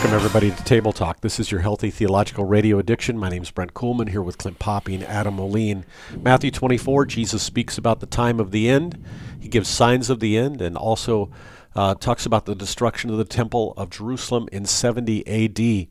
Welcome 0.00 0.16
everybody 0.16 0.50
to 0.50 0.64
Table 0.64 0.94
Talk. 0.94 1.20
This 1.20 1.38
is 1.38 1.50
your 1.50 1.60
Healthy 1.60 1.90
Theological 1.90 2.46
Radio 2.46 2.78
Addiction. 2.78 3.18
My 3.18 3.28
name 3.28 3.42
is 3.42 3.50
Brent 3.50 3.74
Kuhlman 3.74 4.08
here 4.08 4.22
with 4.22 4.38
Clint 4.38 4.58
Poppe 4.58 4.94
and 4.94 5.04
Adam 5.04 5.34
Moline. 5.34 5.84
Matthew 6.16 6.50
24, 6.50 7.04
Jesus 7.04 7.42
speaks 7.42 7.76
about 7.76 8.00
the 8.00 8.06
time 8.06 8.40
of 8.40 8.50
the 8.50 8.66
end. 8.66 9.04
He 9.38 9.46
gives 9.50 9.68
signs 9.68 10.08
of 10.08 10.20
the 10.20 10.38
end 10.38 10.62
and 10.62 10.74
also 10.74 11.30
uh, 11.76 11.96
talks 11.96 12.24
about 12.24 12.46
the 12.46 12.54
destruction 12.54 13.10
of 13.10 13.18
the 13.18 13.26
Temple 13.26 13.74
of 13.76 13.90
Jerusalem 13.90 14.48
in 14.50 14.64
70 14.64 15.26
AD. 15.26 15.88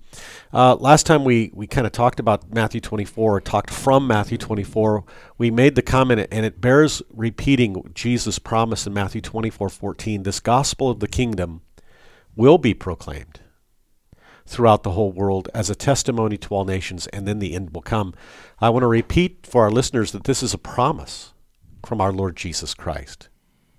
Uh, 0.51 0.73
last 0.73 1.05
time 1.05 1.23
we, 1.23 1.51
we 1.53 1.67
kind 1.67 1.85
of 1.85 1.93
talked 1.93 2.19
about 2.19 2.51
Matthew 2.51 2.81
24, 2.81 3.41
talked 3.41 3.69
from 3.69 4.07
Matthew 4.07 4.39
24. 4.39 5.03
We 5.37 5.51
made 5.51 5.75
the 5.75 5.83
comment, 5.83 6.27
and 6.31 6.47
it 6.47 6.59
bears 6.59 7.03
repeating 7.13 7.91
Jesus' 7.93 8.39
promise 8.39 8.87
in 8.87 8.93
Matthew 8.93 9.21
24 9.21 9.69
14 9.69 10.23
this 10.23 10.39
gospel 10.39 10.89
of 10.89 10.99
the 10.99 11.07
kingdom 11.07 11.61
will 12.35 12.57
be 12.57 12.73
proclaimed 12.73 13.41
throughout 14.49 14.81
the 14.81 14.91
whole 14.91 15.11
world 15.11 15.47
as 15.53 15.69
a 15.69 15.75
testimony 15.75 16.35
to 16.35 16.49
all 16.49 16.65
nations, 16.65 17.05
and 17.07 17.27
then 17.27 17.37
the 17.37 17.53
end 17.53 17.69
will 17.71 17.83
come. 17.83 18.15
I 18.59 18.69
want 18.69 18.81
to 18.81 18.87
repeat 18.87 19.45
for 19.45 19.63
our 19.63 19.69
listeners 19.69 20.11
that 20.11 20.23
this 20.23 20.41
is 20.41 20.55
a 20.55 20.57
promise 20.57 21.33
from 21.85 22.01
our 22.01 22.11
Lord 22.11 22.35
Jesus 22.35 22.73
Christ. 22.73 23.29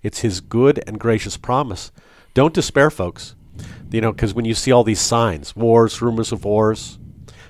It's 0.01 0.21
his 0.21 0.41
good 0.41 0.83
and 0.87 1.01
gracious 1.01 1.37
promise. 1.37 1.91
Don't 2.35 2.55
despair, 2.55 2.89
folks. 2.89 3.35
You 3.91 4.01
know, 4.01 4.13
because 4.13 4.33
when 4.33 4.45
you 4.45 4.55
see 4.55 4.71
all 4.71 4.85
these 4.85 5.01
signs 5.01 5.57
wars, 5.57 6.01
rumors 6.01 6.31
of 6.31 6.45
wars, 6.45 6.99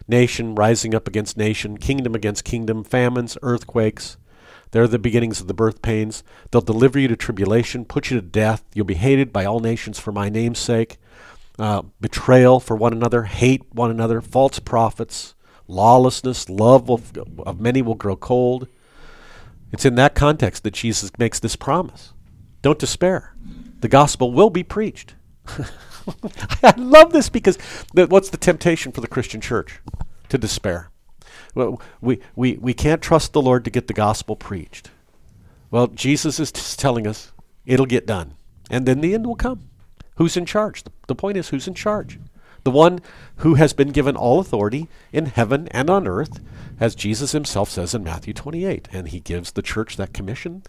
nation 0.08 0.54
rising 0.54 0.94
up 0.94 1.06
against 1.06 1.36
nation, 1.36 1.76
kingdom 1.76 2.14
against 2.14 2.44
kingdom, 2.44 2.82
famines, 2.82 3.36
earthquakes, 3.42 4.16
they're 4.70 4.88
the 4.88 4.98
beginnings 4.98 5.42
of 5.42 5.46
the 5.46 5.54
birth 5.54 5.82
pains. 5.82 6.24
They'll 6.50 6.62
deliver 6.62 6.98
you 6.98 7.08
to 7.08 7.16
tribulation, 7.16 7.84
put 7.84 8.10
you 8.10 8.18
to 8.18 8.26
death. 8.26 8.64
You'll 8.72 8.86
be 8.86 8.94
hated 8.94 9.30
by 9.30 9.44
all 9.44 9.60
nations 9.60 9.98
for 9.98 10.10
my 10.10 10.30
name's 10.30 10.58
sake 10.58 10.98
uh, 11.60 11.82
betrayal 12.00 12.58
for 12.58 12.74
one 12.74 12.92
another, 12.92 13.24
hate 13.24 13.62
one 13.72 13.90
another, 13.90 14.20
false 14.20 14.58
prophets, 14.58 15.34
lawlessness, 15.68 16.48
love 16.48 16.90
of, 16.90 17.16
of 17.38 17.60
many 17.60 17.82
will 17.82 17.94
grow 17.94 18.16
cold. 18.16 18.66
It's 19.70 19.84
in 19.84 19.94
that 19.96 20.14
context 20.14 20.64
that 20.64 20.72
Jesus 20.72 21.10
makes 21.18 21.38
this 21.38 21.56
promise. 21.56 22.12
Don't 22.62 22.78
despair. 22.78 23.34
The 23.80 23.88
gospel 23.88 24.32
will 24.32 24.50
be 24.50 24.62
preached. 24.62 25.14
I 26.62 26.74
love 26.76 27.12
this 27.12 27.28
because 27.28 27.58
the, 27.94 28.06
what's 28.06 28.30
the 28.30 28.36
temptation 28.36 28.90
for 28.90 29.00
the 29.00 29.06
Christian 29.06 29.40
church? 29.40 29.80
To 30.30 30.38
despair. 30.38 30.90
Well, 31.54 31.80
we, 32.00 32.20
we, 32.34 32.54
we 32.54 32.74
can't 32.74 33.02
trust 33.02 33.32
the 33.32 33.42
Lord 33.42 33.64
to 33.64 33.70
get 33.70 33.86
the 33.86 33.94
gospel 33.94 34.34
preached. 34.34 34.90
Well, 35.70 35.88
Jesus 35.88 36.40
is 36.40 36.52
telling 36.52 37.06
us 37.06 37.32
it'll 37.64 37.86
get 37.86 38.06
done, 38.06 38.34
and 38.70 38.86
then 38.86 39.00
the 39.00 39.14
end 39.14 39.26
will 39.26 39.36
come. 39.36 39.69
Who's 40.20 40.36
in 40.36 40.44
charge? 40.44 40.84
The, 41.06 41.14
point 41.14 41.38
is, 41.38 41.48
who's 41.48 41.66
in 41.66 41.72
charge? 41.72 42.18
The 42.64 42.70
one 42.70 43.00
who 43.36 43.54
has 43.54 43.72
been 43.72 43.88
given 43.88 44.16
all 44.16 44.38
authority 44.38 44.86
in 45.14 45.24
heaven 45.24 45.66
and 45.68 45.88
on 45.88 46.06
earth, 46.06 46.40
as 46.78 46.94
Jesus 46.94 47.32
himself 47.32 47.70
says 47.70 47.94
in 47.94 48.04
Matthew 48.04 48.34
28. 48.34 48.86
And 48.92 49.08
he 49.08 49.20
gives 49.20 49.52
the 49.52 49.62
church 49.62 49.96
that 49.96 50.12
commission 50.12 50.62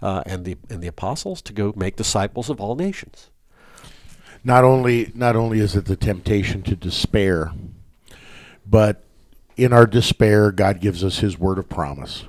uh, 0.00 0.22
and, 0.24 0.46
the, 0.46 0.56
and 0.70 0.82
the 0.82 0.86
apostles 0.86 1.42
to 1.42 1.52
go 1.52 1.74
make 1.76 1.96
disciples 1.96 2.48
of 2.48 2.62
all 2.62 2.76
nations. 2.76 3.28
Not 4.42 4.64
only, 4.64 5.12
not 5.14 5.36
only 5.36 5.60
is 5.60 5.76
it 5.76 5.84
the 5.84 5.96
temptation 5.96 6.62
to 6.62 6.74
despair, 6.74 7.52
but 8.66 9.04
in 9.58 9.74
our 9.74 9.86
despair, 9.86 10.50
God 10.50 10.80
gives 10.80 11.04
us 11.04 11.18
his 11.18 11.38
word 11.38 11.58
of 11.58 11.68
promise. 11.68 12.24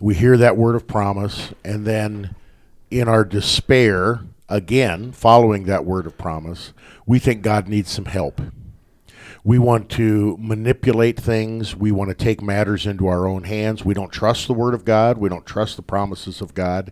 We 0.00 0.14
hear 0.14 0.38
that 0.38 0.56
word 0.56 0.76
of 0.76 0.86
promise, 0.86 1.52
and 1.62 1.84
then 1.84 2.34
in 2.90 3.06
our 3.06 3.22
despair, 3.26 4.22
again, 4.48 5.12
following 5.12 5.64
that 5.64 5.84
word 5.84 6.06
of 6.06 6.18
promise, 6.18 6.72
we 7.06 7.18
think 7.18 7.42
God 7.42 7.68
needs 7.68 7.90
some 7.90 8.06
help. 8.06 8.40
We 9.44 9.58
want 9.58 9.88
to 9.90 10.36
manipulate 10.38 11.18
things. 11.18 11.74
We 11.74 11.92
want 11.92 12.10
to 12.10 12.14
take 12.14 12.42
matters 12.42 12.86
into 12.86 13.06
our 13.06 13.26
own 13.26 13.44
hands. 13.44 13.84
We 13.84 13.94
don't 13.94 14.12
trust 14.12 14.46
the 14.46 14.52
Word 14.52 14.74
of 14.74 14.84
God. 14.84 15.16
We 15.16 15.28
don't 15.28 15.46
trust 15.46 15.76
the 15.76 15.82
promises 15.82 16.40
of 16.40 16.54
God. 16.54 16.90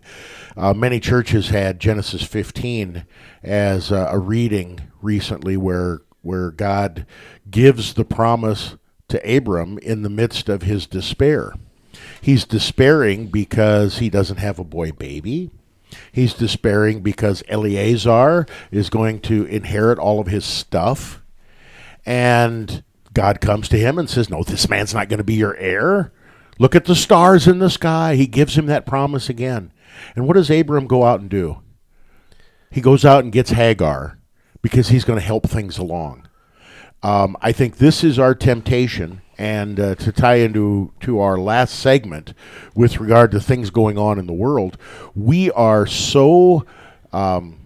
Uh, 0.55 0.73
many 0.73 0.99
churches 0.99 1.49
had 1.49 1.79
Genesis 1.79 2.23
15 2.23 3.05
as 3.43 3.91
a 3.91 4.17
reading 4.17 4.79
recently 5.01 5.57
where, 5.57 6.01
where 6.21 6.51
God 6.51 7.05
gives 7.51 7.93
the 7.93 8.05
promise 8.05 8.75
to 9.09 9.37
Abram 9.37 9.77
in 9.79 10.01
the 10.01 10.09
midst 10.09 10.49
of 10.49 10.63
his 10.63 10.87
despair. 10.87 11.53
He's 12.21 12.45
despairing 12.45 13.27
because 13.27 13.99
he 13.99 14.09
doesn't 14.09 14.37
have 14.37 14.57
a 14.57 14.63
boy 14.63 14.91
baby. 14.91 15.51
He's 16.11 16.33
despairing 16.33 17.01
because 17.01 17.43
Eliezer 17.49 18.45
is 18.71 18.89
going 18.89 19.21
to 19.21 19.45
inherit 19.45 19.99
all 19.99 20.19
of 20.19 20.27
his 20.27 20.45
stuff. 20.45 21.21
And 22.05 22.83
God 23.13 23.41
comes 23.41 23.69
to 23.69 23.77
him 23.77 23.97
and 23.97 24.09
says, 24.09 24.29
No, 24.29 24.43
this 24.43 24.69
man's 24.69 24.93
not 24.93 25.09
going 25.09 25.19
to 25.19 25.23
be 25.23 25.35
your 25.35 25.55
heir. 25.57 26.11
Look 26.59 26.75
at 26.75 26.85
the 26.85 26.95
stars 26.95 27.47
in 27.47 27.59
the 27.59 27.69
sky. 27.69 28.15
He 28.15 28.27
gives 28.27 28.57
him 28.57 28.65
that 28.65 28.85
promise 28.85 29.29
again. 29.29 29.71
And 30.15 30.27
what 30.27 30.35
does 30.35 30.49
Abram 30.49 30.87
go 30.87 31.03
out 31.03 31.19
and 31.19 31.29
do? 31.29 31.61
He 32.71 32.81
goes 32.81 33.05
out 33.05 33.23
and 33.23 33.33
gets 33.33 33.51
Hagar 33.51 34.19
because 34.61 34.89
he's 34.89 35.05
going 35.05 35.19
to 35.19 35.25
help 35.25 35.47
things 35.47 35.77
along. 35.77 36.26
Um, 37.07 37.37
I 37.41 37.53
think 37.53 37.77
this 37.77 38.03
is 38.03 38.19
our 38.19 38.35
temptation 38.35 39.21
and 39.37 39.79
uh, 39.79 39.95
to 39.95 40.11
tie 40.11 40.35
into 40.35 40.91
to 40.99 41.21
our 41.21 41.37
last 41.37 41.79
segment 41.79 42.33
with 42.75 42.99
regard 42.99 43.31
to 43.31 43.39
things 43.39 43.69
going 43.69 43.97
on 43.97 44.19
in 44.19 44.27
the 44.27 44.33
world, 44.33 44.77
we 45.15 45.49
are 45.51 45.87
so 45.87 46.65
um, 47.13 47.59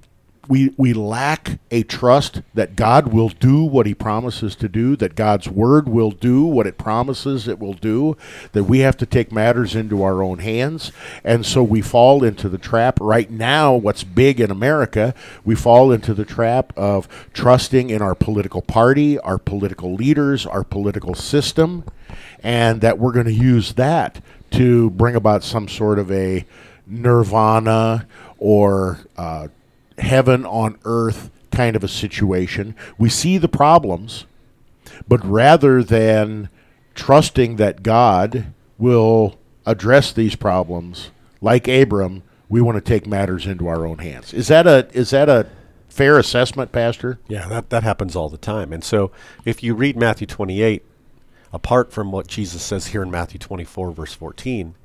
we 0.51 0.73
we 0.75 0.91
lack 0.91 1.59
a 1.71 1.81
trust 1.83 2.41
that 2.53 2.75
God 2.75 3.13
will 3.13 3.29
do 3.29 3.63
what 3.63 3.85
He 3.85 3.93
promises 3.93 4.53
to 4.57 4.67
do, 4.67 4.97
that 4.97 5.15
God's 5.15 5.47
word 5.47 5.87
will 5.87 6.11
do 6.11 6.43
what 6.43 6.67
it 6.67 6.77
promises 6.77 7.47
it 7.47 7.57
will 7.57 7.73
do, 7.73 8.17
that 8.51 8.65
we 8.65 8.79
have 8.79 8.97
to 8.97 9.05
take 9.05 9.31
matters 9.31 9.75
into 9.75 10.03
our 10.03 10.21
own 10.21 10.39
hands, 10.39 10.91
and 11.23 11.45
so 11.45 11.63
we 11.63 11.81
fall 11.81 12.21
into 12.21 12.49
the 12.49 12.57
trap. 12.57 12.99
Right 12.99 13.31
now, 13.31 13.73
what's 13.73 14.03
big 14.03 14.41
in 14.41 14.51
America, 14.51 15.15
we 15.45 15.55
fall 15.55 15.89
into 15.89 16.13
the 16.13 16.25
trap 16.25 16.73
of 16.77 17.07
trusting 17.31 17.89
in 17.89 18.01
our 18.01 18.13
political 18.13 18.61
party, 18.61 19.17
our 19.19 19.37
political 19.37 19.93
leaders, 19.93 20.45
our 20.45 20.65
political 20.65 21.15
system, 21.15 21.85
and 22.43 22.81
that 22.81 22.99
we're 22.99 23.13
going 23.13 23.25
to 23.25 23.31
use 23.31 23.75
that 23.75 24.21
to 24.51 24.89
bring 24.89 25.15
about 25.15 25.45
some 25.45 25.69
sort 25.69 25.97
of 25.97 26.11
a 26.11 26.45
nirvana 26.85 28.05
or 28.37 28.99
uh, 29.15 29.47
heaven 30.01 30.45
on 30.45 30.77
earth 30.85 31.29
kind 31.51 31.75
of 31.75 31.83
a 31.83 31.87
situation. 31.87 32.75
We 32.97 33.09
see 33.09 33.37
the 33.37 33.47
problems, 33.47 34.25
but 35.07 35.23
rather 35.25 35.83
than 35.83 36.49
trusting 36.95 37.57
that 37.57 37.83
God 37.83 38.53
will 38.77 39.37
address 39.65 40.11
these 40.11 40.35
problems, 40.35 41.11
like 41.41 41.67
Abram, 41.67 42.23
we 42.49 42.61
want 42.61 42.75
to 42.75 42.81
take 42.81 43.07
matters 43.07 43.45
into 43.45 43.67
our 43.67 43.85
own 43.85 43.99
hands. 43.99 44.33
Is 44.33 44.47
that 44.49 44.67
a 44.67 44.87
is 44.93 45.11
that 45.11 45.29
a 45.29 45.47
fair 45.89 46.17
assessment, 46.17 46.71
Pastor? 46.71 47.19
Yeah, 47.27 47.47
that, 47.47 47.69
that 47.69 47.83
happens 47.83 48.15
all 48.15 48.29
the 48.29 48.37
time. 48.37 48.73
And 48.73 48.83
so 48.83 49.11
if 49.45 49.61
you 49.61 49.75
read 49.75 49.97
Matthew 49.97 50.27
28, 50.27 50.83
apart 51.53 51.91
from 51.91 52.11
what 52.11 52.27
Jesus 52.27 52.61
says 52.61 52.87
here 52.87 53.03
in 53.03 53.11
Matthew 53.11 53.39
24, 53.39 53.91
verse 53.91 54.13
14, 54.13 54.75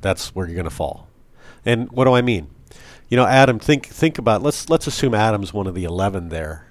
that's 0.00 0.34
where 0.34 0.46
you're 0.46 0.54
going 0.54 0.64
to 0.64 0.70
fall. 0.70 1.08
And 1.64 1.90
what 1.90 2.04
do 2.04 2.14
I 2.14 2.22
mean? 2.22 2.48
You 3.08 3.16
know, 3.16 3.24
Adam, 3.26 3.58
think 3.58 3.86
think 3.86 4.18
about 4.18 4.42
let's 4.42 4.68
let's 4.68 4.86
assume 4.86 5.14
Adam's 5.14 5.52
one 5.54 5.66
of 5.66 5.74
the 5.74 5.84
eleven 5.84 6.28
there 6.28 6.66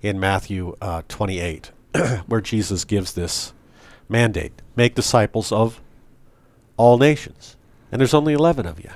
in 0.00 0.20
Matthew 0.20 0.76
uh, 0.80 1.02
28, 1.08 1.72
where 2.26 2.40
Jesus 2.40 2.84
gives 2.84 3.14
this 3.14 3.52
mandate: 4.08 4.62
make 4.76 4.94
disciples 4.94 5.50
of 5.50 5.80
all 6.76 6.98
nations. 6.98 7.56
And 7.90 8.00
there's 8.00 8.14
only 8.14 8.32
eleven 8.32 8.66
of 8.66 8.78
you, 8.78 8.90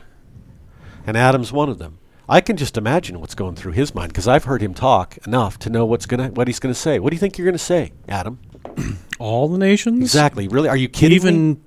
and 1.06 1.17
Adam's 1.17 1.52
one 1.52 1.69
of 1.69 1.78
them. 1.78 1.99
I 2.28 2.40
can 2.40 2.56
just 2.56 2.76
imagine 2.76 3.20
what's 3.20 3.34
going 3.34 3.56
through 3.56 3.73
his 3.73 3.93
mind 3.93 4.11
because 4.12 4.28
I've 4.28 4.44
heard 4.44 4.62
him 4.62 4.73
talk 4.73 5.19
enough 5.26 5.58
to 5.61 5.70
know 5.70 5.84
what's 5.84 6.06
gonna 6.06 6.28
what 6.28 6.46
he's 6.46 6.61
gonna 6.61 6.75
say. 6.75 7.00
What 7.00 7.11
do 7.11 7.16
you 7.16 7.20
think 7.20 7.37
you're 7.37 7.46
gonna 7.46 7.58
say, 7.58 7.93
Adam? 8.08 8.38
All 9.19 9.49
the 9.49 9.58
nations? 9.58 10.02
Exactly. 10.02 10.46
Really? 10.46 10.69
Are 10.69 10.76
you 10.76 10.88
kidding 10.88 11.16
Even 11.16 11.50
me? 11.50 11.58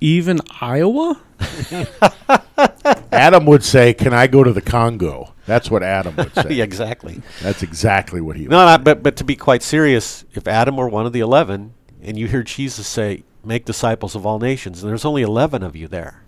even 0.00 0.40
Iowa? 0.60 1.20
Adam 3.12 3.46
would 3.46 3.64
say, 3.64 3.94
"Can 3.94 4.12
I 4.12 4.26
go 4.26 4.42
to 4.44 4.52
the 4.52 4.60
Congo?" 4.60 5.32
That's 5.46 5.70
what 5.70 5.82
Adam 5.82 6.16
would 6.16 6.34
say. 6.42 6.54
yeah, 6.54 6.64
exactly. 6.64 7.22
That's 7.42 7.62
exactly 7.62 8.20
what 8.20 8.36
he. 8.36 8.42
Would 8.42 8.50
No, 8.50 8.64
not, 8.64 8.84
but 8.84 9.02
but 9.02 9.16
to 9.16 9.24
be 9.24 9.36
quite 9.36 9.62
serious, 9.62 10.24
if 10.34 10.46
Adam 10.48 10.76
were 10.76 10.88
one 10.88 11.06
of 11.06 11.12
the 11.12 11.20
eleven, 11.20 11.74
and 12.02 12.18
you 12.18 12.26
hear 12.26 12.42
Jesus 12.42 12.86
say, 12.86 13.22
"Make 13.44 13.64
disciples 13.64 14.14
of 14.14 14.26
all 14.26 14.38
nations," 14.38 14.82
and 14.82 14.90
there's 14.90 15.04
only 15.04 15.22
eleven 15.22 15.62
of 15.62 15.76
you 15.76 15.88
there, 15.88 16.22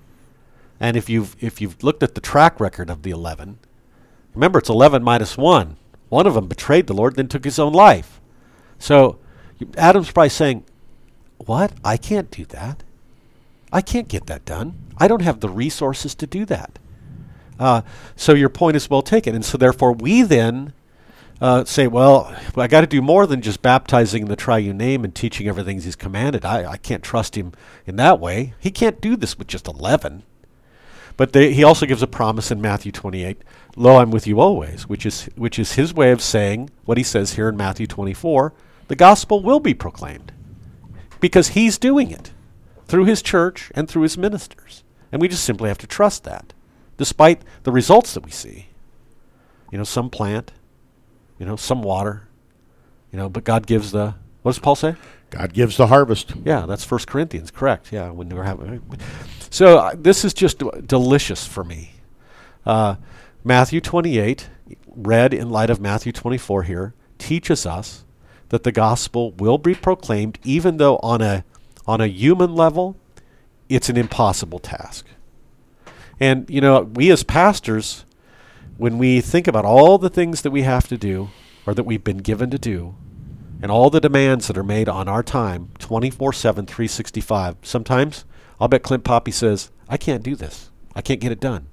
and 0.80 0.96
if 0.96 1.08
you've 1.08 1.36
if 1.40 1.60
you've 1.60 1.82
looked 1.82 2.02
at 2.02 2.14
the 2.14 2.20
track 2.20 2.60
record 2.60 2.90
of 2.90 3.02
the 3.02 3.10
eleven, 3.10 3.58
remember 4.34 4.58
it's 4.58 4.69
eleven 4.70 5.02
minus 5.02 5.36
one. 5.36 5.76
One 6.08 6.26
of 6.26 6.34
them 6.34 6.46
betrayed 6.48 6.86
the 6.86 6.94
Lord, 6.94 7.16
then 7.16 7.28
took 7.28 7.44
his 7.44 7.58
own 7.58 7.72
life. 7.75 8.20
So 8.78 9.19
Adam's 9.76 10.10
probably 10.10 10.30
saying, 10.30 10.64
"What? 11.38 11.72
I 11.84 11.96
can't 11.96 12.30
do 12.30 12.44
that. 12.46 12.82
I 13.72 13.80
can't 13.80 14.08
get 14.08 14.26
that 14.26 14.44
done. 14.44 14.74
I 14.98 15.08
don't 15.08 15.22
have 15.22 15.40
the 15.40 15.48
resources 15.48 16.14
to 16.16 16.26
do 16.26 16.44
that." 16.46 16.78
Uh, 17.58 17.82
so 18.14 18.34
your 18.34 18.48
point 18.48 18.76
is 18.76 18.88
well 18.88 19.02
taken, 19.02 19.34
and 19.34 19.44
so 19.44 19.58
therefore 19.58 19.92
we 19.92 20.22
then 20.22 20.72
uh, 21.40 21.64
say, 21.64 21.86
well, 21.86 22.34
I 22.56 22.66
got 22.66 22.80
to 22.80 22.86
do 22.86 23.00
more 23.00 23.26
than 23.26 23.42
just 23.42 23.62
baptizing 23.62 24.22
in 24.22 24.28
the 24.28 24.36
triune 24.36 24.76
name 24.76 25.04
and 25.04 25.14
teaching 25.14 25.46
everything 25.46 25.80
he's 25.80 25.96
commanded. 25.96 26.44
I, 26.44 26.72
I 26.72 26.76
can't 26.76 27.02
trust 27.02 27.36
him 27.36 27.52
in 27.86 27.96
that 27.96 28.18
way. 28.18 28.54
He 28.58 28.70
can't 28.70 29.00
do 29.00 29.16
this 29.16 29.38
with 29.38 29.46
just 29.46 29.68
11. 29.68 30.24
But 31.16 31.32
they, 31.32 31.52
he 31.52 31.64
also 31.64 31.86
gives 31.86 32.02
a 32.02 32.06
promise 32.06 32.50
in 32.50 32.60
Matthew 32.60 32.92
28, 32.92 33.42
"Lo, 33.76 33.96
I'm 33.96 34.12
with 34.12 34.28
you 34.28 34.38
always," 34.38 34.88
which 34.88 35.04
is 35.04 35.24
which 35.34 35.58
is 35.58 35.72
his 35.72 35.92
way 35.92 36.12
of 36.12 36.22
saying 36.22 36.70
what 36.84 36.96
he 36.96 37.02
says 37.02 37.34
here 37.34 37.48
in 37.48 37.56
Matthew 37.56 37.88
24, 37.88 38.52
the 38.86 38.94
gospel 38.94 39.42
will 39.42 39.58
be 39.58 39.74
proclaimed 39.74 40.30
because 41.18 41.48
he's 41.48 41.76
doing 41.76 42.12
it 42.12 42.30
through 42.88 43.05
his 43.05 43.23
church 43.23 43.70
and 43.75 43.88
through 43.88 44.02
his 44.02 44.19
ministers. 44.19 44.82
And 45.12 45.20
we 45.20 45.29
just 45.29 45.44
simply 45.44 45.69
have 45.69 45.79
to 45.79 45.87
trust 45.87 46.25
that 46.25 46.52
despite 46.96 47.43
the 47.62 47.73
results 47.73 48.14
that 48.14 48.25
we 48.25 48.31
see. 48.31 48.67
You 49.70 49.79
know, 49.79 49.85
some 49.85 50.11
plant, 50.11 50.52
you 51.38 51.46
know, 51.46 51.56
some 51.56 51.82
water, 51.82 52.29
you 53.12 53.19
know, 53.19 53.29
but 53.29 53.44
God 53.44 53.67
gives 53.67 53.93
the 53.93 54.14
what 54.43 54.52
does 54.52 54.58
Paul 54.58 54.76
say? 54.76 54.96
God 55.31 55.52
gives 55.52 55.76
the 55.76 55.88
harvest. 55.88 56.32
Yeah, 56.44 56.64
that's 56.67 56.85
First 56.85 57.06
Corinthians, 57.06 57.50
correct? 57.50 57.93
Yeah, 57.93 58.11
when 58.11 58.29
we're 58.29 58.44
having. 58.44 58.82
So 59.50 59.79
uh, 59.79 59.94
this 59.96 60.25
is 60.25 60.32
just 60.32 60.58
d- 60.58 60.70
delicious 60.87 61.46
for 61.46 61.64
me. 61.64 61.93
Uh, 62.64 62.96
Matthew 63.44 63.81
28, 63.81 64.49
read 64.87 65.35
in 65.35 65.50
light 65.50 65.70
of 65.70 65.81
Matthew 65.81 66.12
24 66.12 66.62
here, 66.64 66.94
teaches 67.19 67.67
us 67.67 68.05
that 68.49 68.62
the 68.62 68.73
gospel 68.73 69.32
will 69.32 69.58
be 69.58 69.75
proclaimed, 69.75 70.38
even 70.44 70.79
though 70.79 70.96
on 70.99 71.20
a 71.20 71.44
on 71.88 72.02
a 72.02 72.06
human 72.06 72.55
level, 72.55 72.96
it's 73.69 73.88
an 73.88 73.96
impossible 73.96 74.58
task. 74.58 75.06
And 76.20 76.49
you 76.50 76.61
know, 76.61 76.82
we 76.82 77.11
as 77.11 77.23
pastors, 77.25 78.05
when 78.76 78.99
we 78.99 79.23
think 79.23 79.49
about 79.49 79.64
all 79.64 79.96
the 79.96 80.11
things 80.11 80.43
that 80.43 80.50
we 80.50 80.62
have 80.62 80.87
to 80.88 80.99
do, 80.99 81.31
or 81.67 81.75
that 81.75 81.85
we've 81.85 82.05
been 82.05 82.19
given 82.19 82.50
to 82.50 82.58
do, 82.58 82.94
and 83.62 83.70
all 83.73 83.90
the 83.90 84.00
demands 84.00 84.46
that 84.46 84.58
are 84.58 84.62
made 84.62 84.88
on 84.88 85.08
our 85.08 85.23
time 85.23 85.70
24 85.81 86.32
7 86.32 86.64
365 86.64 87.56
sometimes 87.62 88.25
i'll 88.61 88.69
bet 88.69 88.85
clint 88.85 89.02
poppe 89.02 89.32
says 89.32 89.70
i 89.88 89.96
can't 89.96 90.23
do 90.23 90.37
this. 90.37 90.70
I 90.94 91.02
can't 91.02 91.20
get 91.20 91.32
it 91.32 91.40
done. 91.40 91.67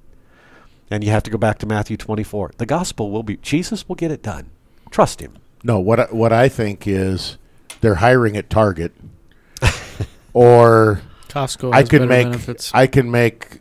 And 0.89 1.03
you 1.03 1.09
have 1.11 1.23
to 1.23 1.29
go 1.31 1.37
back 1.37 1.59
to 1.59 1.67
matthew 1.67 1.97
24 1.97 2.53
the 2.57 2.65
gospel 2.65 3.11
will 3.11 3.23
be 3.23 3.37
jesus 3.37 3.87
will 3.87 3.95
get 3.95 4.11
it 4.11 4.23
done. 4.23 4.49
Trust 4.89 5.19
him. 5.19 5.37
No, 5.63 5.79
what 5.79 5.99
I, 5.99 6.05
what 6.05 6.31
I 6.31 6.47
think 6.47 6.87
is 6.87 7.37
they're 7.81 7.95
hiring 7.95 8.37
at 8.37 8.49
Target, 8.49 8.93
or 10.35 11.01
Costco. 11.29 11.73
I 11.73 11.83
better 11.83 12.05
make 12.05 12.25
benefits. 12.25 12.71
I 12.73 12.87
can 12.87 13.09
make 13.09 13.59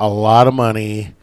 a 0.00 0.08
lot 0.08 0.48
of 0.48 0.54
money 0.54 1.14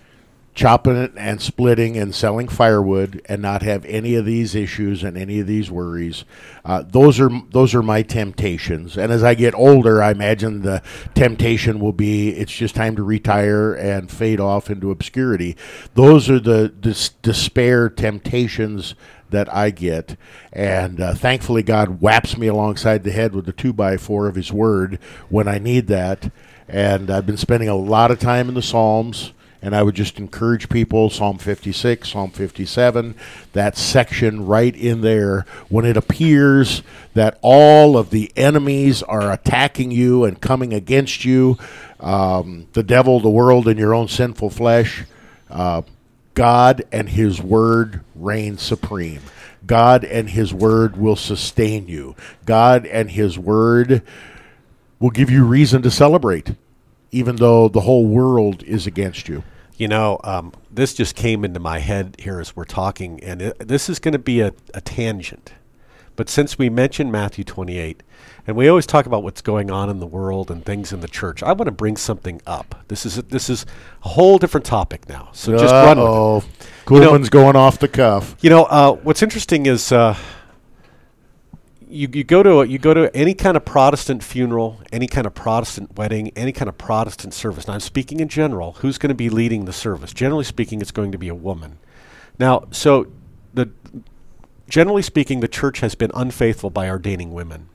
chopping 0.54 0.96
it 0.96 1.12
and 1.18 1.42
splitting 1.42 1.98
and 1.98 2.14
selling 2.14 2.48
firewood 2.48 3.22
and 3.26 3.42
not 3.42 3.64
have 3.64 3.84
any 3.86 4.16
of 4.16 4.26
these 4.26 4.54
issues 4.54 5.04
and 5.04 5.18
any 5.18 5.40
of 5.40 5.48
these 5.48 5.72
worries. 5.72 6.26
Uh, 6.64 6.84
those 6.84 7.20
are 7.20 7.30
those 7.50 7.74
are 7.74 7.82
my 7.82 8.02
temptations. 8.02 8.98
And 8.98 9.12
as 9.12 9.24
I 9.24 9.34
get 9.34 9.56
older, 9.56 10.02
I 10.02 10.12
imagine 10.12 10.62
the 10.62 10.82
temptation 11.16 11.80
will 11.80 11.94
be 11.94 12.30
it's 12.30 12.54
just 12.54 12.76
time 12.76 12.96
to 12.96 13.04
retire 13.04 13.74
and 13.74 14.12
fade 14.12 14.40
off 14.40 14.70
into 14.70 14.92
obscurity. 14.92 15.58
Those 15.96 16.30
are 16.30 16.40
the 16.40 16.70
dis- 16.70 17.10
despair 17.10 17.90
temptations 17.90 18.96
that 19.32 19.54
I 19.54 19.72
get. 19.72 20.16
And 20.54 21.02
uh, 21.02 21.16
thankfully, 21.16 21.64
God 21.64 22.00
whaps 22.00 22.38
me 22.38 22.48
alongside 22.48 23.04
the 23.04 23.12
head 23.12 23.34
with 23.34 23.46
the 23.46 23.52
two 23.52 23.74
by 23.74 23.98
four 23.98 24.28
of 24.28 24.36
His 24.36 24.54
Word 24.54 25.00
when 25.30 25.48
I 25.48 25.58
need 25.58 25.88
that. 25.88 26.32
And 26.68 27.12
I've 27.12 27.26
been 27.26 27.38
spending 27.38 27.68
a 27.68 27.76
lot 27.76 28.12
of 28.12 28.20
time 28.20 28.48
in 28.48 28.56
the 28.56 28.62
Psalms. 28.62 29.34
And 29.64 29.74
I 29.74 29.82
would 29.82 29.96
just 29.96 30.20
encourage 30.20 30.68
people 30.68 31.10
Psalm 31.10 31.38
56, 31.38 32.10
Psalm 32.10 32.32
57, 32.32 33.16
that 33.54 33.78
section 33.78 34.46
right 34.46 34.76
in 34.76 35.00
there, 35.00 35.46
when 35.70 35.86
it 35.86 35.96
appears 35.96 36.84
that 37.14 37.40
all 37.42 37.98
of 37.98 38.10
the 38.10 38.30
enemies 38.36 39.02
are 39.04 39.32
attacking 39.32 39.90
you 39.92 40.26
and 40.26 40.42
coming 40.42 40.74
against 40.74 41.24
you 41.24 41.58
um, 42.02 42.68
the 42.74 42.84
devil, 42.84 43.22
the 43.22 43.30
world, 43.30 43.66
and 43.70 43.80
your 43.80 43.94
own 43.96 44.10
sinful 44.10 44.50
flesh. 44.50 45.06
Uh, 45.50 45.84
God 46.34 46.84
and 46.92 47.08
His 47.08 47.42
Word 47.42 48.02
reign 48.14 48.58
supreme. 48.58 49.22
God 49.66 50.04
and 50.04 50.30
His 50.30 50.54
Word 50.54 50.98
will 50.98 51.16
sustain 51.16 51.88
you. 51.88 52.18
God 52.46 52.86
and 52.86 53.10
His 53.10 53.40
Word 53.40 54.04
will 55.00 55.12
give 55.12 55.30
you 55.30 55.46
reason 55.46 55.82
to 55.84 55.92
celebrate, 55.92 56.54
even 57.12 57.38
though 57.38 57.70
the 57.70 57.82
whole 57.82 58.06
world 58.06 58.62
is 58.64 58.86
against 58.86 59.30
you. 59.30 59.44
You 59.76 59.88
know, 59.88 60.20
um, 60.24 60.54
this 60.72 60.94
just 60.94 61.16
came 61.16 61.44
into 61.44 61.60
my 61.60 61.80
head 61.80 62.16
here 62.20 62.40
as 62.40 62.56
we're 62.56 62.66
talking, 62.66 63.24
and 63.24 63.42
it, 63.42 63.68
this 63.68 63.90
is 63.90 64.00
going 64.00 64.12
to 64.14 64.20
be 64.20 64.42
a, 64.42 64.54
a 64.74 64.82
tangent. 64.82 65.54
But 66.16 66.30
since 66.30 66.60
we 66.60 66.70
mentioned 66.70 67.12
Matthew 67.12 67.44
28, 67.44 68.04
and 68.46 68.56
we 68.56 68.68
always 68.68 68.86
talk 68.86 69.06
about 69.06 69.24
what's 69.24 69.42
going 69.42 69.72
on 69.72 69.90
in 69.90 70.00
the 70.00 70.06
world 70.06 70.52
and 70.52 70.64
things 70.64 70.94
in 70.94 71.00
the 71.00 71.08
church, 71.08 71.42
I 71.42 71.54
want 71.54 71.66
to 71.66 71.72
bring 71.72 71.98
something 71.98 72.42
up. 72.46 72.84
This 72.88 73.06
is 73.06 73.18
a, 73.18 73.24
this 73.24 73.50
is 73.50 73.66
a 74.04 74.10
whole 74.10 74.38
different 74.38 74.66
topic 74.66 75.10
now. 75.10 75.30
So 75.32 75.58
just 75.58 75.74
run 75.74 75.98
with 75.98 76.06
it. 76.06 76.10
Uh-oh. 76.10 76.44
Kuhlman's 76.86 77.30
going 77.30 77.56
off 77.56 77.80
the 77.80 77.88
cuff. 77.88 78.36
You 78.42 78.50
know, 78.50 78.66
uh, 78.66 78.94
what's 78.94 79.24
interesting 79.24 79.66
is 79.66 79.92
uh, 79.92 80.16
you, 81.94 82.10
you 82.12 82.24
go 82.24 82.42
to 82.42 82.62
a, 82.62 82.66
you 82.66 82.80
go 82.80 82.94
to 82.94 83.16
any 83.16 83.36
kind 83.36 83.56
of 83.56 83.66
Protestant 83.66 84.24
funeral, 84.24 84.82
any 84.92 85.08
kind 85.08 85.28
of 85.28 85.36
Protestant 85.36 85.96
wedding, 85.96 86.32
any 86.36 86.52
kind 86.52 86.68
of 86.68 86.78
Protestant 86.78 87.34
service. 87.34 87.68
Now, 87.68 87.76
I'm 87.76 87.80
speaking 87.80 88.20
in 88.20 88.28
general. 88.28 88.74
Who's 88.80 88.98
going 88.98 89.10
to 89.10 89.16
be 89.16 89.30
leading 89.30 89.66
the 89.66 89.74
service? 89.74 90.12
Generally 90.12 90.46
speaking, 90.46 90.82
it's 90.82 90.92
going 90.92 91.12
to 91.12 91.18
be 91.20 91.28
a 91.28 91.36
woman. 91.36 91.78
Now, 92.40 92.66
so 92.72 93.08
the 93.54 93.70
generally 94.68 95.04
speaking, 95.04 95.40
the 95.42 95.48
church 95.48 95.82
has 95.82 95.94
been 95.94 96.10
unfaithful 96.16 96.72
by 96.72 96.90
ordaining 96.90 97.32
women. 97.32 97.70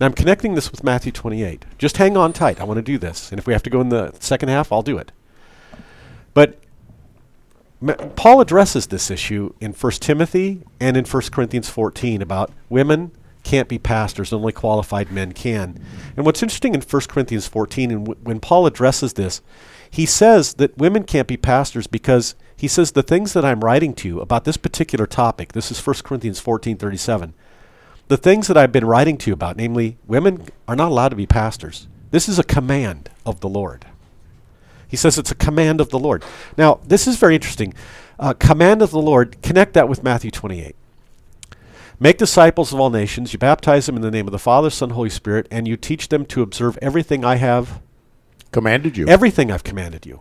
Now, 0.00 0.06
I'm 0.06 0.14
connecting 0.14 0.54
this 0.54 0.70
with 0.70 0.82
Matthew 0.82 1.12
28. 1.12 1.66
Just 1.76 1.98
hang 1.98 2.16
on 2.16 2.32
tight. 2.32 2.58
I 2.58 2.64
want 2.64 2.78
to 2.78 2.82
do 2.82 2.96
this, 2.96 3.30
and 3.30 3.38
if 3.38 3.46
we 3.46 3.52
have 3.52 3.62
to 3.64 3.70
go 3.70 3.82
in 3.82 3.90
the 3.90 4.14
second 4.18 4.48
half, 4.48 4.72
I'll 4.72 4.82
do 4.82 4.96
it. 4.96 5.12
But 6.32 6.58
Paul 8.16 8.40
addresses 8.40 8.86
this 8.86 9.10
issue 9.10 9.52
in 9.60 9.72
1 9.72 9.92
Timothy 9.94 10.62
and 10.80 10.96
in 10.96 11.04
1 11.04 11.22
Corinthians 11.30 11.68
14 11.68 12.22
about 12.22 12.50
women 12.70 13.12
can't 13.42 13.68
be 13.68 13.78
pastors, 13.78 14.32
only 14.32 14.52
qualified 14.52 15.10
men 15.10 15.32
can. 15.32 15.78
And 16.16 16.24
what's 16.24 16.42
interesting 16.42 16.74
in 16.74 16.80
1 16.80 17.02
Corinthians 17.08 17.46
14, 17.46 17.90
and 17.90 18.06
w- 18.06 18.20
when 18.22 18.40
Paul 18.40 18.66
addresses 18.66 19.14
this, 19.14 19.42
he 19.90 20.06
says 20.06 20.54
that 20.54 20.78
women 20.78 21.04
can't 21.04 21.28
be 21.28 21.36
pastors 21.36 21.86
because 21.86 22.34
he 22.56 22.68
says 22.68 22.92
the 22.92 23.02
things 23.02 23.32
that 23.32 23.44
I'm 23.44 23.60
writing 23.60 23.94
to 23.94 24.08
you 24.08 24.20
about 24.20 24.44
this 24.44 24.56
particular 24.56 25.06
topic, 25.06 25.52
this 25.52 25.70
is 25.70 25.84
1 25.84 25.96
Corinthians 26.04 26.40
14 26.40 26.76
37, 26.76 27.34
the 28.08 28.16
things 28.16 28.46
that 28.48 28.56
I've 28.56 28.72
been 28.72 28.84
writing 28.84 29.18
to 29.18 29.30
you 29.30 29.34
about, 29.34 29.56
namely, 29.56 29.98
women 30.06 30.46
are 30.68 30.76
not 30.76 30.90
allowed 30.90 31.10
to 31.10 31.16
be 31.16 31.26
pastors. 31.26 31.88
This 32.10 32.28
is 32.28 32.38
a 32.38 32.44
command 32.44 33.10
of 33.26 33.40
the 33.40 33.48
Lord. 33.48 33.86
He 34.86 34.96
says 34.96 35.16
it's 35.16 35.30
a 35.30 35.34
command 35.34 35.80
of 35.80 35.88
the 35.88 35.98
Lord. 35.98 36.22
Now, 36.58 36.80
this 36.86 37.06
is 37.06 37.16
very 37.16 37.34
interesting. 37.34 37.72
Uh, 38.18 38.34
command 38.34 38.82
of 38.82 38.90
the 38.90 39.00
Lord, 39.00 39.40
connect 39.42 39.72
that 39.72 39.88
with 39.88 40.04
Matthew 40.04 40.30
28. 40.30 40.76
Make 42.02 42.18
disciples 42.18 42.72
of 42.72 42.80
all 42.80 42.90
nations. 42.90 43.32
You 43.32 43.38
baptize 43.38 43.86
them 43.86 43.94
in 43.94 44.02
the 44.02 44.10
name 44.10 44.26
of 44.26 44.32
the 44.32 44.38
Father, 44.40 44.70
Son, 44.70 44.90
Holy 44.90 45.08
Spirit, 45.08 45.46
and 45.52 45.68
you 45.68 45.76
teach 45.76 46.08
them 46.08 46.26
to 46.26 46.42
observe 46.42 46.76
everything 46.82 47.24
I 47.24 47.36
have, 47.36 47.80
Commanded 48.50 48.96
you. 48.96 49.06
everything 49.06 49.52
I've 49.52 49.62
commanded 49.62 50.04
you. 50.04 50.18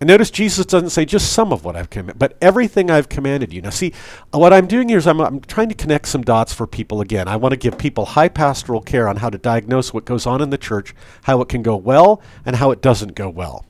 And 0.00 0.06
notice 0.06 0.30
Jesus 0.30 0.66
doesn't 0.66 0.90
say 0.90 1.04
just 1.04 1.32
some 1.32 1.52
of 1.52 1.64
what 1.64 1.74
I've 1.74 1.90
commanded, 1.90 2.20
but 2.20 2.38
everything 2.40 2.92
I've 2.92 3.08
commanded 3.08 3.52
you. 3.52 3.60
Now, 3.60 3.70
see, 3.70 3.92
what 4.30 4.52
I'm 4.52 4.68
doing 4.68 4.88
here 4.88 4.98
is 4.98 5.06
I'm, 5.08 5.20
I'm 5.20 5.40
trying 5.40 5.68
to 5.70 5.74
connect 5.74 6.06
some 6.06 6.22
dots 6.22 6.54
for 6.54 6.68
people 6.68 7.00
again. 7.00 7.26
I 7.26 7.34
want 7.34 7.54
to 7.54 7.58
give 7.58 7.76
people 7.76 8.04
high 8.04 8.28
pastoral 8.28 8.80
care 8.80 9.08
on 9.08 9.16
how 9.16 9.30
to 9.30 9.36
diagnose 9.36 9.92
what 9.92 10.04
goes 10.04 10.26
on 10.26 10.40
in 10.40 10.50
the 10.50 10.58
church, 10.58 10.94
how 11.24 11.40
it 11.40 11.48
can 11.48 11.64
go 11.64 11.74
well, 11.74 12.22
and 12.46 12.54
how 12.54 12.70
it 12.70 12.80
doesn't 12.80 13.16
go 13.16 13.28
well. 13.28 13.66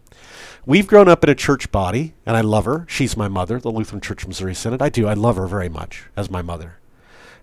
We've 0.67 0.87
grown 0.87 1.09
up 1.09 1.25
in 1.25 1.31
a 1.31 1.35
church 1.35 1.73
body, 1.73 2.13
and 2.27 2.37
I 2.37 2.43
love 2.43 2.67
her. 2.67 2.85
She's 2.87 3.17
my 3.17 3.29
mother, 3.29 3.59
the 3.59 3.73
Lutheran 3.73 4.03
Church 4.03 4.27
Missouri 4.27 4.55
Synod. 4.55 4.83
I 4.83 4.91
do. 4.91 5.09
I 5.09 5.15
love 5.15 5.37
her 5.37 5.47
very 5.47 5.71
much 5.71 6.05
as 6.19 6.31
my 6.31 6.43
mother. 6.43 6.77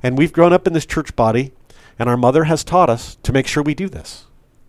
And 0.04 0.18
we've 0.18 0.34
grown 0.34 0.54
up 0.54 0.68
in 0.68 0.74
this 0.74 0.86
church 0.86 1.16
body, 1.16 1.54
and 1.98 2.08
our 2.10 2.18
mother 2.18 2.46
has 2.46 2.64
taught 2.64 2.90
us 2.90 3.18
to 3.24 3.34
make 3.34 3.48
sure 3.48 3.64
we 3.64 3.74
do 3.74 3.90
this. 3.90 4.26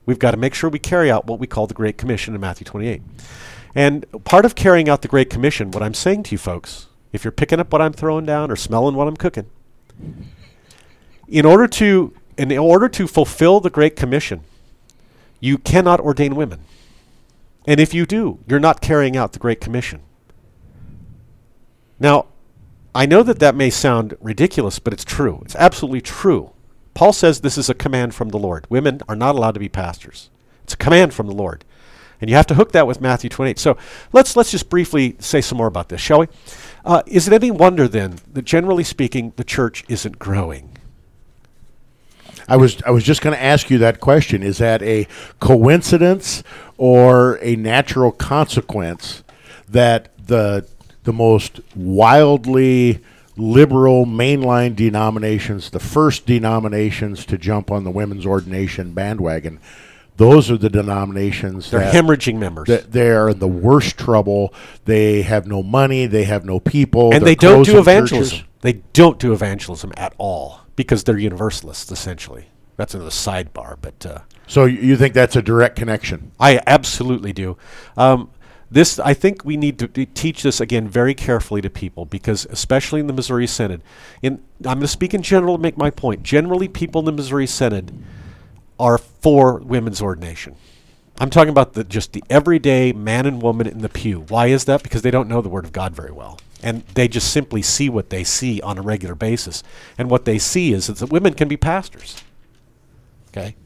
We've 0.06 0.18
got 0.18 0.30
to 0.30 0.37
make 0.37 0.54
sure 0.54 0.70
we 0.70 0.78
carry 0.78 1.11
out 1.11 1.26
what 1.26 1.38
we 1.38 1.47
call 1.47 1.66
the 1.66 1.75
Great 1.75 1.99
Commission 1.99 2.35
in 2.35 2.40
Matthew 2.40 2.64
28. 2.64 3.02
And 3.75 4.06
part 4.25 4.44
of 4.44 4.54
carrying 4.54 4.88
out 4.88 5.02
the 5.02 5.08
Great 5.08 5.28
Commission, 5.28 5.70
what 5.70 5.82
I'm 5.82 5.94
saying 5.94 6.23
to 6.25 6.32
you 6.32 6.38
folks, 6.38 6.87
if 7.12 7.25
you're 7.25 7.32
picking 7.32 7.61
up 7.61 7.73
what 7.73 7.82
I'm 7.82 7.92
throwing 7.92 8.25
down 8.25 8.50
or 8.50 8.56
smelling 8.56 8.94
what 8.94 9.06
I'm 9.06 9.16
cooking, 9.16 9.50
in 11.28 11.44
order 11.44 11.66
to 11.66 12.14
in 12.38 12.56
order 12.56 12.88
to 12.88 13.06
fulfill 13.06 13.61
the 13.61 13.68
Great 13.68 13.97
Commission, 13.97 14.40
you 15.40 15.58
cannot 15.58 16.00
ordain 16.00 16.37
women. 16.37 16.61
And 17.66 17.80
if 17.80 17.92
you 17.92 18.06
do, 18.06 18.38
you're 18.47 18.61
not 18.61 18.80
carrying 18.80 19.16
out 19.16 19.32
the 19.32 19.38
Great 19.38 19.61
Commission. 19.61 20.00
Now, 21.99 22.26
I 22.95 23.07
know 23.07 23.23
that 23.23 23.38
that 23.38 23.54
may 23.54 23.71
sound 23.71 24.16
ridiculous, 24.21 24.78
but 24.78 24.92
it's 24.92 25.04
true. 25.04 25.40
It's 25.45 25.57
absolutely 25.57 26.00
true. 26.00 26.52
Paul 26.95 27.12
says 27.12 27.40
this 27.40 27.59
is 27.59 27.71
a 27.71 27.75
command 27.75 28.14
from 28.14 28.30
the 28.30 28.38
Lord. 28.38 28.66
Women 28.68 29.00
are 29.09 29.16
not 29.16 29.37
allowed 29.37 29.52
to 29.52 29.61
be 29.61 29.68
pastors. 29.68 30.30
It's 30.64 30.75
a 30.75 30.78
command 30.78 31.14
from 31.14 31.26
the 31.26 31.35
Lord. 31.35 31.64
And 32.21 32.28
you 32.28 32.37
have 32.37 32.47
to 32.49 32.54
hook 32.54 32.73
that 32.73 32.87
with 32.87 33.00
Matthew 33.00 33.30
28. 33.30 33.59
So 33.59 33.76
let's, 34.12 34.35
let's 34.35 34.50
just 34.50 34.68
briefly 34.68 35.14
say 35.21 35.40
some 35.40 35.59
more 35.59 35.68
about 35.68 35.88
this, 35.88 36.00
shall 36.00 36.21
we? 36.21 36.26
Uh, 36.85 37.02
is 37.07 37.28
it 37.28 37.33
any 37.33 37.50
wonder 37.50 37.87
then 37.87 38.18
that 38.33 38.45
generally 38.45 38.83
speaking, 38.83 39.33
the 39.37 39.45
church 39.45 39.85
isn't 39.88 40.18
growing? 40.18 40.76
I 42.49 42.57
was 42.57 42.83
I 42.87 42.90
was 42.90 43.04
just 43.04 43.21
going 43.21 43.37
to 43.37 43.42
ask 43.42 43.68
you 43.68 43.78
that 43.78 44.00
question. 44.00 44.42
Is 44.42 44.59
that 44.59 44.83
a 44.83 45.07
coincidence 45.38 46.42
or 46.78 47.38
a 47.42 47.57
natural 47.57 48.11
consequence 48.11 49.23
that 49.68 50.11
the 50.26 50.66
the 51.09 51.12
most 51.15 51.61
wildly 51.75 53.00
liberal 53.35 54.05
mainline 54.05 54.77
denominations, 54.77 55.71
the 55.71 55.81
first 55.81 56.27
denominations 56.27 57.25
to 57.25 57.38
jump 57.38 57.71
on 57.71 57.85
the 57.85 57.91
women's 57.91 58.27
ordination 58.27 58.93
bandwagon, 58.93 59.59
those 60.19 60.50
are 60.50 60.59
the 60.59 60.69
denominations 60.69 61.71
They're 61.71 61.81
that 61.81 61.95
hemorrhaging 61.95 62.37
members. 62.38 62.69
that 62.69 62.93
they 62.93 63.11
are 63.11 63.31
in 63.31 63.38
the 63.38 63.49
worst 63.49 63.97
trouble. 63.97 64.53
They 64.85 65.23
have 65.23 65.47
no 65.47 65.62
money. 65.62 66.05
They 66.05 66.25
have 66.25 66.45
no 66.45 66.61
people. 66.61 67.15
and 67.15 67.25
they're 67.27 67.35
don't 67.37 67.65
do 67.65 67.79
evangelism. 67.79 68.41
churches. 68.41 68.49
They 68.61 68.75
don't 68.93 69.19
do 69.19 69.33
evangelism 69.33 69.95
at 69.97 70.12
all 70.19 70.61
because 70.77 71.05
they're 71.05 71.17
universalists, 71.17 71.91
essentially. 71.91 72.49
That's 72.77 72.93
another 72.93 73.11
sidebar, 73.11 73.77
but 73.81 74.05
uh, 74.05 74.19
So 74.47 74.67
you 74.67 74.79
you 74.81 74.97
think 74.99 75.15
that's 75.15 75.37
a 75.37 75.43
direct 75.43 75.75
connection? 75.77 76.33
I 76.38 76.61
absolutely 76.67 77.33
do. 77.33 77.57
Um, 77.97 78.31
this, 78.71 78.99
I 78.99 79.15
think, 79.15 79.45
we 79.45 79.57
need 79.57 79.79
to, 79.79 79.89
teach 79.89 80.43
this 80.43 80.61
again 80.61 80.89
very 80.89 81.15
carefully 81.15 81.63
to 81.63 81.71
people 81.71 82.05
because, 82.05 82.47
especially 82.51 83.01
in 83.01 83.07
the 83.07 83.13
Missouri 83.13 83.47
Synod, 83.47 83.83
in 84.21 84.43
I'm 84.59 84.75
going 84.75 84.81
to 84.81 84.89
speak 84.89 85.15
in 85.15 85.23
general 85.23 85.57
to 85.57 85.63
make 85.63 85.79
my 85.79 85.91
point. 85.91 86.23
Generally, 86.23 86.69
people 86.69 86.99
in 86.99 87.05
the 87.07 87.13
Missouri 87.13 87.47
Synod 87.47 87.93
are 88.79 88.99
for 88.99 89.59
women's 89.59 90.03
ordination. 90.03 90.57
I'm 91.21 91.31
talking 91.31 91.49
about 91.49 91.73
the 91.73 91.83
just 91.83 92.13
the 92.13 92.23
everyday 92.29 92.93
man 92.93 93.27
and 93.27 93.41
woman 93.41 93.67
in 93.67 93.79
the 93.79 93.89
pew. 93.89 94.21
Why 94.29 94.49
is 94.49 94.67
that? 94.67 94.83
Because 94.83 95.03
they 95.03 95.11
don't 95.11 95.29
know 95.29 95.41
the 95.41 95.49
Word 95.49 95.65
of 95.65 95.73
God 95.73 95.95
very 95.95 96.13
well, 96.13 96.39
and 96.63 96.83
they 96.95 97.09
just 97.09 97.33
simply 97.33 97.63
see 97.63 97.89
what 97.89 98.11
they 98.11 98.23
see 98.23 98.61
on 98.61 98.79
a 98.79 98.83
regular 98.83 99.15
basis. 99.15 99.63
And 99.97 100.11
what 100.11 100.27
they 100.27 100.39
see 100.39 100.73
is 100.73 100.89
that 100.89 101.11
women 101.11 101.35
can 101.35 101.49
be 101.49 101.57
pastors. 101.57 102.23
Okay, 103.31 103.57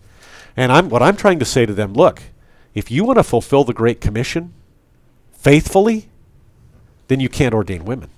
and 0.56 0.70
I'm 0.72 0.88
what 0.88 1.02
I'm 1.02 1.16
trying 1.16 1.40
to 1.40 1.44
say 1.44 1.66
to 1.66 1.74
them. 1.74 1.92
Look, 1.92 2.22
if 2.74 2.90
you 2.90 3.04
want 3.04 3.18
to 3.18 3.24
fulfill 3.24 3.64
the 3.64 3.74
Great 3.74 4.00
Commission 4.00 4.54
faithfully, 5.42 6.08
then 7.08 7.18
you 7.20 7.28
can't 7.28 7.54
ordain 7.54 7.84
women. 7.84 8.08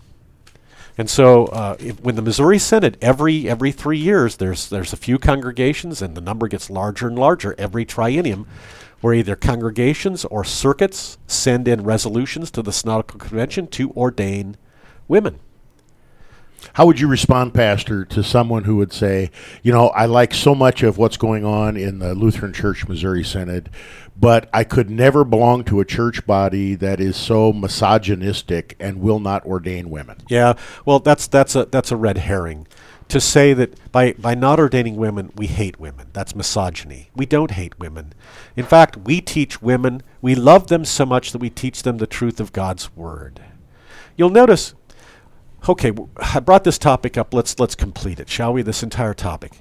And 0.97 1.11
so, 1.11 1.47
uh, 1.47 1.76
if, 1.81 2.00
when 2.02 2.14
the 2.14 2.23
Missouri 2.23 2.59
Synod 2.59 2.97
every 3.00 3.49
every 3.49 3.73
three 3.73 3.99
years, 3.99 4.37
there's 4.37 4.69
there's 4.69 4.93
a 4.93 4.97
few 4.97 5.19
congregations, 5.19 6.00
and 6.00 6.16
the 6.16 6.21
number 6.21 6.47
gets 6.47 6.71
larger 6.71 7.09
and 7.09 7.19
larger 7.19 7.54
every 7.59 7.85
triennium, 7.85 8.47
where 9.00 9.14
either 9.14 9.35
congregations 9.35 10.25
or 10.26 10.45
circuits 10.45 11.19
send 11.26 11.66
in 11.66 11.83
resolutions 11.83 12.50
to 12.52 12.62
the 12.62 12.71
Synodical 12.71 13.19
Convention 13.19 13.66
to 13.69 13.90
ordain 13.93 14.57
women. 15.09 15.40
How 16.75 16.87
would 16.87 16.99
you 16.99 17.06
respond, 17.06 17.54
Pastor, 17.54 18.04
to 18.06 18.25
someone 18.25 18.64
who 18.64 18.76
would 18.76 18.92
say, 18.92 19.30
you 19.62 19.73
know, 19.73 19.88
I 19.90 20.06
like 20.06 20.34
so 20.34 20.54
much 20.54 20.82
of 20.82 20.99
what's 20.99 21.16
going 21.16 21.44
on 21.44 21.76
in 21.76 22.00
the 22.00 22.14
Lutheran 22.14 22.52
Church 22.52 22.88
Missouri 22.88 23.23
Synod, 23.23 23.70
but 24.16 24.49
I 24.52 24.64
could 24.64 24.90
never 24.90 25.25
belong 25.25 25.64
to 25.64 25.80
a 25.80 25.84
church 25.84 26.26
body 26.26 26.75
that 26.76 27.00
is 27.00 27.16
so 27.16 27.52
misogynistic 27.52 28.76
and 28.80 29.00
will 29.00 29.20
not 29.20 29.44
ordain 29.44 29.90
women? 29.90 30.16
Yeah, 30.28 30.54
well, 30.84 30.99
that's 30.99 31.26
that's 31.26 31.54
a 31.54 31.66
that's 31.66 31.92
a 31.92 31.96
red 31.96 32.18
herring. 32.18 32.66
To 33.08 33.20
say 33.20 33.52
that 33.52 33.92
by 33.92 34.14
by 34.14 34.34
not 34.34 34.58
ordaining 34.58 34.96
women, 34.96 35.30
we 35.37 35.46
hate 35.46 35.78
women. 35.78 36.08
That's 36.12 36.34
misogyny. 36.34 37.11
We 37.14 37.26
don't 37.26 37.50
hate 37.50 37.78
women. 37.78 38.14
In 38.56 38.64
fact, 38.64 38.96
we 38.96 39.20
teach 39.20 39.61
women. 39.61 40.02
We 40.23 40.34
love 40.34 40.68
them 40.68 40.84
so 40.84 41.04
much 41.04 41.32
that 41.32 41.38
we 41.38 41.50
teach 41.50 41.82
them 41.82 41.99
the 41.99 42.06
truth 42.06 42.40
of 42.40 42.52
God's 42.52 42.96
word. 42.96 43.42
You'll 44.16 44.30
notice. 44.30 44.75
Okay, 45.66 45.92
I 46.18 46.40
brought 46.40 46.64
this 46.64 46.78
topic 46.78 47.16
up. 47.16 47.33
Let's 47.33 47.59
let's 47.59 47.75
complete 47.75 48.21
it, 48.21 48.28
shall 48.28 48.52
we? 48.52 48.62
This 48.62 48.83
entire 48.83 49.14
topic. 49.14 49.52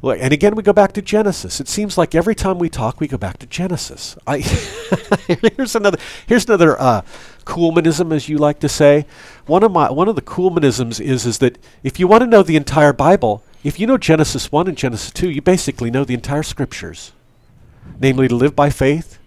Look, 0.00 0.18
and 0.20 0.32
again, 0.32 0.54
we 0.54 0.62
go 0.62 0.72
back 0.72 0.92
to 0.92 1.02
Genesis. 1.02 1.60
It 1.60 1.66
seems 1.66 1.98
like 1.98 2.14
every 2.14 2.34
time 2.34 2.58
we 2.58 2.68
talk, 2.68 3.00
we 3.00 3.08
go 3.08 3.16
back 3.16 3.38
to 3.38 3.46
Genesis. 3.46 4.16
I 4.26 4.38
here's 5.56 5.74
another 5.74 5.98
here's 6.26 6.44
another 6.46 6.80
uh, 6.80 7.02
kuhlmanism, 7.44 8.12
as 8.12 8.28
you 8.28 8.38
like 8.38 8.60
to 8.60 8.68
say. 8.68 9.06
One 9.46 9.62
of 9.62 9.72
my 9.72 9.90
one 9.90 10.08
of 10.08 10.16
the 10.16 10.22
kuhlmanisms 10.22 11.00
is 11.00 11.26
is 11.26 11.38
that 11.38 11.58
if 11.82 11.98
you 12.00 12.06
want 12.06 12.22
to 12.22 12.26
know 12.26 12.42
the 12.42 12.56
entire 12.56 12.92
Bible, 12.92 13.42
if 13.62 13.78
you 13.78 13.86
know 13.86 13.98
Genesis 13.98 14.50
one 14.50 14.66
and 14.66 14.76
Genesis 14.76 15.10
two, 15.10 15.30
you 15.30 15.42
basically 15.42 15.90
know 15.90 16.04
the 16.04 16.14
entire 16.14 16.44
Scriptures, 16.44 17.12
namely 18.00 18.28
to 18.28 18.34
live 18.34 18.56
by 18.56 18.70
faith 18.70 19.18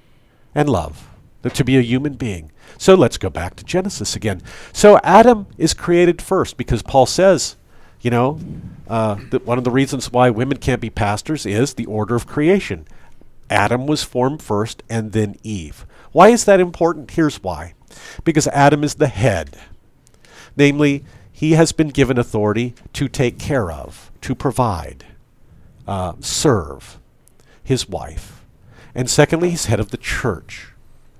and 0.56 0.70
love, 0.70 1.10
to 1.44 1.64
be 1.64 1.78
a 1.78 1.82
human 1.82 2.14
being. 2.14 2.52
So 2.78 2.96
let's 2.96 3.18
go 3.18 3.30
back 3.30 3.56
to 3.58 3.64
Genesis 3.64 4.16
again. 4.16 4.42
So 4.74 5.00
Adam 5.04 5.48
is 5.58 5.74
created 5.74 6.22
first 6.22 6.58
because 6.58 6.82
Paul 6.82 7.06
says, 7.06 7.56
you 8.02 8.12
know, 8.12 8.40
uh, 8.88 9.18
that 9.30 9.46
one 9.46 9.58
of 9.58 9.64
the 9.64 9.72
reasons 9.72 10.12
why 10.12 10.30
women 10.30 10.58
can't 10.58 10.82
be 10.82 10.90
pastors 10.90 11.46
is 11.46 11.76
the 11.76 11.86
order 11.86 12.16
of 12.16 12.28
creation. 12.28 12.88
Adam 13.50 13.86
was 13.86 14.04
formed 14.04 14.42
first 14.42 14.82
and 14.90 15.12
then 15.12 15.36
Eve. 15.44 15.86
Why 16.12 16.30
is 16.30 16.46
that 16.46 16.60
important? 16.60 17.12
Here's 17.12 17.44
why. 17.44 17.74
Because 18.24 18.48
Adam 18.48 18.84
is 18.84 18.96
the 18.96 19.08
head. 19.08 19.58
Namely, 20.58 21.06
he 21.32 21.54
has 21.54 21.72
been 21.72 21.90
given 21.90 22.18
authority 22.18 22.76
to 22.94 23.08
take 23.08 23.40
care 23.40 23.72
of, 23.72 24.12
to 24.22 24.36
provide, 24.36 25.06
uh, 25.88 26.14
serve 26.20 27.00
his 27.64 27.88
wife. 27.88 28.44
And 28.94 29.10
secondly, 29.10 29.52
he's 29.52 29.66
head 29.66 29.80
of 29.80 29.92
the 29.92 29.98
church. 29.98 30.71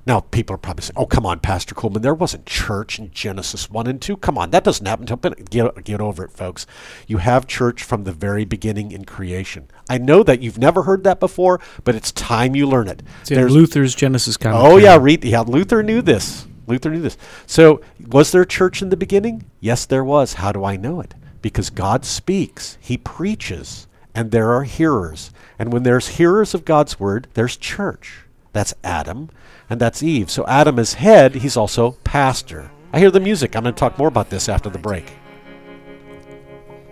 Now, 0.06 0.22
people 0.22 0.56
are 0.56 0.58
probably 0.58 0.84
saying, 0.84 0.96
oh, 0.98 1.06
come 1.06 1.26
on, 1.26 1.40
Pastor 1.40 1.76
Kuhlman, 1.76 2.02
there 2.02 2.14
wasn't 2.14 2.46
church 2.46 2.98
in 2.98 3.12
Genesis 3.12 3.70
1 3.70 3.88
and 3.88 4.02
2. 4.02 4.18
Come 4.18 4.38
on, 4.38 4.50
that 4.50 4.64
doesn't 4.64 4.86
happen 4.86 5.08
until. 5.08 5.32
Get, 5.50 5.84
get 5.84 6.02
over 6.02 6.26
it, 6.26 6.32
folks. 6.32 6.66
You 7.08 7.18
have 7.18 7.46
church 7.46 7.84
from 7.84 8.04
the 8.04 8.12
very 8.12 8.44
beginning 8.46 8.92
in 8.92 9.06
creation. 9.06 9.68
I 9.90 9.98
know 10.00 10.24
that 10.24 10.42
you've 10.42 10.58
never 10.58 10.84
heard 10.84 11.04
that 11.04 11.20
before, 11.20 11.60
but 11.84 11.96
it's 11.96 12.12
time 12.12 12.56
you 12.56 12.68
learn 12.68 12.88
it. 12.88 13.04
It's 13.22 13.32
in 13.32 13.48
Luther's 13.48 13.94
Genesis 13.94 14.38
Oh 14.44 14.78
yeah, 14.78 14.98
read. 15.00 15.24
Yeah, 15.24 15.42
Luther 15.42 15.84
knew 15.84 16.02
this. 16.02 16.48
Luther 16.68 16.90
knew 16.90 17.02
this. 17.02 17.18
So, 17.46 17.82
was 18.08 18.32
there 18.32 18.46
church 18.46 18.82
in 18.82 18.90
the 18.90 18.98
beginning? 18.98 19.46
Yes, 19.60 19.86
there 19.86 20.04
was. 20.04 20.36
How 20.36 20.52
do 20.52 20.64
I 20.64 20.78
know 20.78 21.02
it? 21.02 21.14
Because 21.42 21.70
God 21.70 22.06
speaks. 22.06 22.78
He 22.80 22.98
preaches, 22.98 23.88
and 24.16 24.32
there 24.32 24.52
are 24.52 24.64
hearers. 24.64 25.32
And 25.60 25.74
when 25.74 25.84
there's 25.84 26.10
hearers 26.10 26.54
of 26.54 26.66
God's 26.66 27.00
word, 27.00 27.28
there's 27.34 27.58
church. 27.58 28.24
That's 28.54 28.74
Adam, 28.84 29.30
and 29.70 29.80
that's 29.80 30.04
Eve. 30.04 30.30
So 30.30 30.46
Adam 30.46 30.78
is 30.78 30.96
head. 30.96 31.36
He's 31.36 31.56
also 31.56 31.92
pastor. 32.04 32.72
I 32.94 33.00
hear 33.00 33.12
the 33.12 33.20
music. 33.20 33.56
I'm 33.56 33.64
going 33.64 33.74
to 33.74 33.80
talk 33.80 33.98
more 33.98 34.10
about 34.10 34.30
this 34.30 34.50
after 34.50 34.70
the 34.70 34.78
break. 34.78 35.14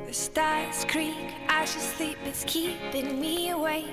The 0.08 0.14
stars 0.14 0.86
creak, 0.86 1.16
I 1.50 1.66
should 1.66 1.82
sleep, 1.82 2.18
it's 2.26 2.44
keeping 2.46 3.20
me 3.20 3.50
awake. 3.50 3.86